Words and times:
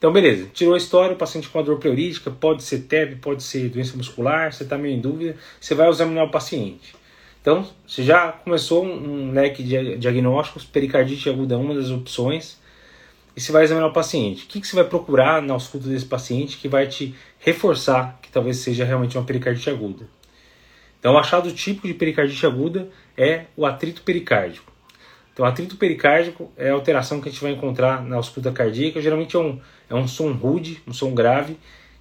Então, 0.00 0.10
beleza, 0.10 0.48
tirou 0.54 0.72
a 0.72 0.78
história, 0.78 1.12
o 1.12 1.18
paciente 1.18 1.50
com 1.50 1.58
a 1.58 1.62
dor 1.62 1.78
pleurítica, 1.78 2.30
pode 2.30 2.62
ser 2.62 2.84
TEB, 2.84 3.16
pode 3.16 3.42
ser 3.42 3.68
doença 3.68 3.94
muscular, 3.98 4.50
você 4.50 4.62
está 4.62 4.78
meio 4.78 4.96
em 4.96 4.98
dúvida, 4.98 5.36
você 5.60 5.74
vai 5.74 5.90
examinar 5.90 6.24
o 6.24 6.30
paciente. 6.30 6.96
Então, 7.42 7.68
você 7.86 8.02
já 8.02 8.32
começou 8.32 8.82
um 8.82 9.30
leque 9.30 9.62
de 9.62 9.98
diagnósticos, 9.98 10.64
pericardite 10.64 11.28
aguda 11.28 11.54
é 11.54 11.58
uma 11.58 11.74
das 11.74 11.90
opções, 11.90 12.58
e 13.36 13.42
você 13.42 13.52
vai 13.52 13.62
examinar 13.62 13.88
o 13.88 13.92
paciente. 13.92 14.44
O 14.44 14.46
que, 14.48 14.62
que 14.62 14.66
você 14.66 14.74
vai 14.74 14.86
procurar 14.86 15.42
na 15.42 15.52
ausculta 15.52 15.86
desse 15.86 16.06
paciente 16.06 16.56
que 16.56 16.66
vai 16.66 16.86
te 16.86 17.14
reforçar 17.38 18.18
que 18.22 18.30
talvez 18.30 18.56
seja 18.56 18.86
realmente 18.86 19.18
uma 19.18 19.26
pericardite 19.26 19.68
aguda? 19.68 20.08
Então, 20.98 21.12
o 21.12 21.18
achado 21.18 21.52
típico 21.52 21.86
de 21.86 21.92
pericardite 21.92 22.46
aguda 22.46 22.88
é 23.18 23.44
o 23.54 23.66
atrito 23.66 24.00
pericárdico. 24.00 24.72
Então, 25.32 25.44
atrito 25.44 25.76
pericárdico 25.76 26.50
é 26.56 26.70
a 26.70 26.74
alteração 26.74 27.20
que 27.20 27.28
a 27.28 27.32
gente 27.32 27.40
vai 27.40 27.52
encontrar 27.52 28.02
na 28.04 28.16
ausculta 28.16 28.50
cardíaca. 28.50 29.00
Geralmente 29.00 29.36
é 29.36 29.38
um, 29.38 29.60
é 29.88 29.94
um 29.94 30.06
som 30.06 30.32
rude, 30.32 30.82
um 30.86 30.92
som 30.92 31.14
grave, 31.14 31.56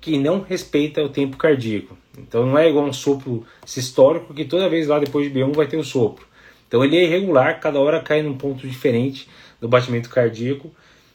que 0.00 0.18
não 0.18 0.42
respeita 0.42 1.02
o 1.02 1.08
tempo 1.08 1.36
cardíaco. 1.36 1.96
Então, 2.18 2.46
não 2.46 2.58
é 2.58 2.68
igual 2.68 2.84
um 2.84 2.92
sopro 2.92 3.44
sistólico, 3.64 4.32
que 4.34 4.44
toda 4.44 4.68
vez 4.68 4.86
lá 4.86 4.98
depois 4.98 5.30
de 5.30 5.38
B1 5.38 5.54
vai 5.54 5.66
ter 5.66 5.76
o 5.76 5.80
um 5.80 5.84
sopro. 5.84 6.26
Então, 6.68 6.84
ele 6.84 6.96
é 6.96 7.04
irregular, 7.04 7.60
cada 7.60 7.80
hora 7.80 8.00
cai 8.00 8.22
num 8.22 8.36
ponto 8.36 8.68
diferente 8.68 9.28
do 9.60 9.68
batimento 9.68 10.10
cardíaco. 10.10 10.70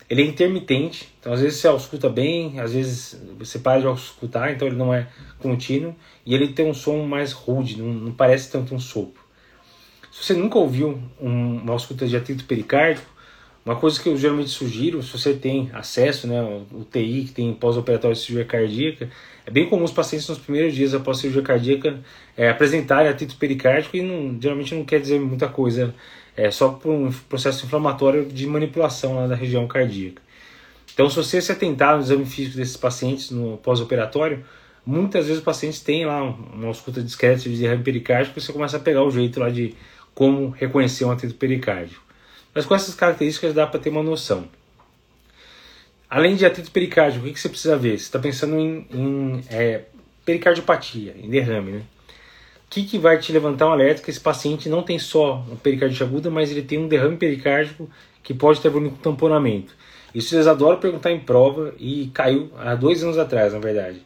Ele 0.09 0.23
é 0.23 0.25
intermitente, 0.25 1.07
então 1.19 1.31
às 1.31 1.39
vezes 1.39 1.59
você 1.59 1.67
ausculta 1.67 2.09
bem, 2.09 2.59
às 2.59 2.73
vezes 2.73 3.21
você 3.37 3.59
para 3.59 3.79
de 3.79 3.85
auscultar, 3.85 4.51
então 4.51 4.67
ele 4.67 4.75
não 4.75 4.91
é 4.91 5.07
contínuo. 5.37 5.95
E 6.25 6.33
ele 6.33 6.47
tem 6.47 6.65
um 6.65 6.73
som 6.73 7.03
mais 7.05 7.31
rude, 7.31 7.77
não, 7.77 7.93
não 7.93 8.11
parece 8.11 8.51
tanto 8.51 8.73
um 8.73 8.79
sopro. 8.79 9.21
Se 10.11 10.23
você 10.23 10.33
nunca 10.33 10.57
ouviu 10.57 10.99
um, 11.19 11.57
uma 11.57 11.73
ausculta 11.73 12.07
de 12.07 12.15
atrito 12.15 12.43
pericárdico, 12.45 13.07
uma 13.65 13.75
coisa 13.75 14.01
que 14.01 14.09
eu 14.09 14.17
geralmente 14.17 14.49
sugiro, 14.49 15.03
se 15.03 15.11
você 15.11 15.33
tem 15.33 15.69
acesso, 15.73 16.27
né, 16.27 16.41
o 16.71 16.83
TI 16.83 17.25
que 17.27 17.33
tem 17.33 17.53
pós-operatório 17.53 18.15
de 18.15 18.21
cirurgia 18.21 18.45
cardíaca, 18.45 19.09
é 19.45 19.51
bem 19.51 19.69
comum 19.69 19.83
os 19.83 19.91
pacientes 19.91 20.27
nos 20.27 20.39
primeiros 20.39 20.73
dias 20.73 20.93
após 20.93 21.17
a 21.17 21.21
cirurgia 21.21 21.43
cardíaca 21.43 21.99
é, 22.35 22.49
apresentarem 22.49 23.11
atrito 23.11 23.35
pericárdico 23.35 23.97
e 23.97 24.01
não, 24.01 24.39
geralmente 24.41 24.73
não 24.73 24.83
quer 24.83 24.99
dizer 24.99 25.19
muita 25.19 25.47
coisa, 25.47 25.93
é 26.35 26.49
só 26.49 26.69
por 26.69 26.89
um 26.89 27.11
processo 27.27 27.65
inflamatório 27.65 28.25
de 28.25 28.47
manipulação 28.47 29.15
lá 29.15 29.27
da 29.27 29.35
região 29.35 29.67
cardíaca. 29.67 30.21
Então, 30.93 31.09
se 31.09 31.15
você 31.15 31.41
se 31.41 31.51
atentar 31.51 31.95
no 31.95 32.01
exame 32.01 32.25
físico 32.25 32.57
desses 32.57 32.75
pacientes 32.75 33.29
no 33.29 33.57
pós-operatório, 33.57 34.43
muitas 34.85 35.25
vezes 35.25 35.37
os 35.39 35.43
pacientes 35.43 35.79
têm 35.79 36.05
lá 36.05 36.23
uma 36.23 36.67
ausculta 36.67 37.01
discreta 37.01 37.41
de 37.41 37.55
derrame 37.55 37.83
pericárdico 37.83 38.39
e 38.39 38.41
você 38.41 38.51
começa 38.51 38.77
a 38.77 38.79
pegar 38.79 39.03
o 39.03 39.11
jeito 39.11 39.39
lá 39.39 39.49
de 39.49 39.75
como 40.19 40.49
reconhecer 40.49 41.05
um 41.05 41.11
atrito 41.11 41.35
pericárdico. 41.35 42.03
Mas 42.53 42.65
com 42.65 42.75
essas 42.75 42.93
características 42.93 43.53
dá 43.53 43.65
para 43.65 43.79
ter 43.79 43.89
uma 43.89 44.03
noção. 44.03 44.49
Além 46.09 46.35
de 46.35 46.45
atrito 46.45 46.71
pericárdico, 46.71 47.25
o 47.25 47.31
que, 47.31 47.39
você 47.39 47.47
precisa 47.47 47.77
ver? 47.77 47.97
Você 47.97 48.03
está 48.03 48.19
pensando 48.19 48.59
em, 48.59 48.85
em 48.91 49.41
é, 49.49 49.83
pericardiopatia, 50.25 51.15
em 51.17 51.29
derrame, 51.29 51.71
né? 51.71 51.81
O 52.65 52.69
que, 52.69 52.83
que 52.83 52.97
vai 52.97 53.17
te 53.17 53.31
levantar 53.31 53.67
um 53.67 53.71
alerta 53.71 54.03
que 54.03 54.09
esse 54.09 54.19
paciente 54.19 54.67
não 54.67 54.83
tem 54.83 54.99
só 54.99 55.35
uma 55.35 55.55
pericardite 55.55 56.03
aguda, 56.03 56.29
mas 56.29 56.51
ele 56.51 56.63
tem 56.63 56.77
um 56.77 56.89
derrame 56.89 57.15
pericárdico 57.15 57.89
que 58.21 58.33
pode 58.33 58.59
ter 58.59 58.69
problema 58.69 58.93
com 58.93 59.01
tamponamento. 59.01 59.73
Isso 60.13 60.35
eles 60.35 60.47
adoram 60.47 60.81
perguntar 60.81 61.11
em 61.11 61.19
prova 61.21 61.73
e 61.79 62.11
caiu 62.13 62.51
há 62.57 62.75
dois 62.75 63.01
anos 63.05 63.17
atrás, 63.17 63.53
na 63.53 63.59
verdade 63.59 64.01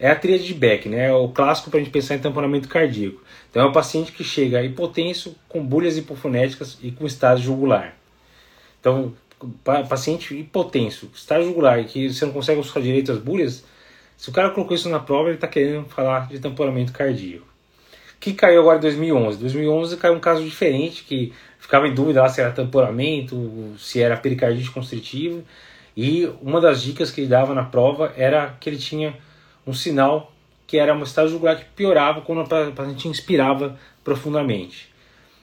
é 0.00 0.10
a 0.10 0.16
tríade 0.16 0.46
de 0.46 0.54
Beck, 0.54 0.88
né? 0.88 1.08
É 1.08 1.12
o 1.12 1.28
clássico 1.28 1.70
para 1.70 1.78
a 1.78 1.82
gente 1.82 1.92
pensar 1.92 2.14
em 2.14 2.18
tamponamento 2.18 2.68
cardíaco. 2.68 3.20
Então 3.50 3.62
é 3.62 3.66
um 3.66 3.72
paciente 3.72 4.12
que 4.12 4.24
chega 4.24 4.62
hipotenso, 4.62 5.36
com 5.46 5.62
bolhas 5.62 5.98
hipofonéticas 5.98 6.78
e 6.82 6.90
com 6.90 7.06
estágio 7.06 7.44
jugular. 7.44 7.94
Então, 8.80 9.12
paciente 9.88 10.34
hipotenso, 10.34 11.10
estágio 11.14 11.48
jugular 11.48 11.84
que 11.84 12.10
você 12.10 12.24
não 12.24 12.32
consegue 12.32 12.58
usar 12.58 12.80
direito 12.80 13.12
as 13.12 13.18
bolhas, 13.18 13.62
se 14.16 14.30
o 14.30 14.32
cara 14.32 14.50
colocou 14.50 14.74
isso 14.74 14.88
na 14.88 14.98
prova, 14.98 15.28
ele 15.28 15.36
está 15.36 15.46
querendo 15.46 15.84
falar 15.86 16.28
de 16.28 16.38
tamponamento 16.38 16.92
cardíaco. 16.92 17.46
Que 18.18 18.32
caiu 18.32 18.60
agora 18.60 18.78
em 18.78 18.82
2011. 18.82 19.36
Em 19.36 19.40
2011 19.40 19.96
caiu 19.98 20.14
um 20.14 20.20
caso 20.20 20.42
diferente, 20.42 21.04
que 21.04 21.32
ficava 21.58 21.86
em 21.86 21.94
dúvida 21.94 22.22
lá 22.22 22.28
se 22.28 22.40
era 22.40 22.52
tamponamento, 22.52 23.74
se 23.78 24.00
era 24.00 24.16
pericardite 24.16 24.70
constritiva. 24.70 25.42
E 25.94 26.30
uma 26.40 26.60
das 26.60 26.82
dicas 26.82 27.10
que 27.10 27.22
ele 27.22 27.28
dava 27.28 27.54
na 27.54 27.64
prova 27.64 28.14
era 28.16 28.56
que 28.60 28.68
ele 28.68 28.78
tinha 28.78 29.14
um 29.66 29.74
sinal 29.74 30.32
que 30.66 30.78
era 30.78 30.94
uma 30.94 31.04
estágio 31.04 31.32
jugular 31.32 31.58
que 31.58 31.64
piorava 31.74 32.20
quando 32.20 32.42
o 32.42 32.72
paciente 32.72 33.08
inspirava 33.08 33.76
profundamente, 34.04 34.88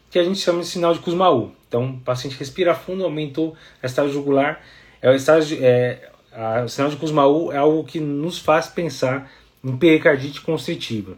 que 0.10 0.18
a 0.18 0.24
gente 0.24 0.40
chama 0.40 0.62
de 0.62 0.68
sinal 0.68 0.94
de 0.94 1.00
Kussmaul. 1.00 1.52
Então, 1.68 1.86
o 1.90 2.00
paciente 2.00 2.38
respira 2.38 2.74
fundo, 2.74 3.04
aumentou 3.04 3.54
a 3.84 3.86
estágio 3.86 4.14
jugular. 4.14 4.62
É 5.02 5.12
o, 5.12 5.14
estágio, 5.14 5.58
é, 5.62 6.10
a, 6.32 6.64
o 6.64 6.70
sinal 6.70 6.90
de 6.90 6.96
Kussmaul 6.96 7.52
é 7.52 7.58
algo 7.58 7.84
que 7.84 8.00
nos 8.00 8.40
faz 8.40 8.68
pensar 8.68 9.30
em 9.62 9.76
pericardite 9.76 10.40
constritiva. 10.40 11.18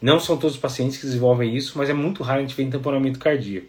Não 0.00 0.20
são 0.20 0.36
todos 0.36 0.54
os 0.54 0.60
pacientes 0.60 0.98
que 0.98 1.06
desenvolvem 1.06 1.56
isso, 1.56 1.76
mas 1.76 1.90
é 1.90 1.92
muito 1.92 2.22
raro 2.22 2.38
a 2.38 2.42
gente 2.42 2.54
ver 2.54 2.70
tamponamento 2.70 3.18
cardíaco. 3.18 3.68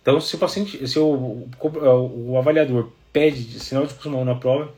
Então, 0.00 0.20
se 0.20 0.34
o 0.34 0.38
paciente, 0.38 0.86
se 0.88 0.98
o, 0.98 1.46
o, 1.60 2.32
o 2.32 2.38
avaliador 2.38 2.90
pede 3.12 3.60
sinal 3.60 3.86
de 3.86 3.94
Kussmaul 3.94 4.24
na 4.24 4.34
prova, 4.34 4.72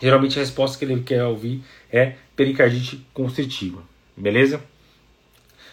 geralmente 0.00 0.38
a 0.38 0.42
resposta 0.42 0.78
que 0.78 0.84
ele 0.84 1.02
quer 1.02 1.24
ouvir 1.24 1.62
é 1.92 2.14
pericardite 2.36 3.04
constritiva, 3.12 3.82
beleza? 4.16 4.62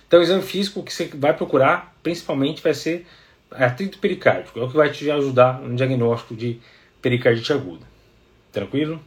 Então, 0.07 0.19
o 0.19 0.23
exame 0.23 0.43
físico 0.43 0.83
que 0.83 0.93
você 0.93 1.05
vai 1.13 1.33
procurar, 1.35 1.95
principalmente, 2.03 2.61
vai 2.61 2.73
ser 2.73 3.05
atrito 3.51 3.97
pericárdico, 3.97 4.59
é 4.59 4.63
o 4.63 4.69
que 4.69 4.77
vai 4.77 4.91
te 4.91 5.09
ajudar 5.09 5.59
no 5.59 5.75
diagnóstico 5.75 6.35
de 6.35 6.59
pericardite 7.01 7.53
aguda. 7.53 7.85
Tranquilo? 8.51 9.01